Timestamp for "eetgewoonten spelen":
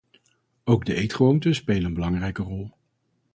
0.95-1.85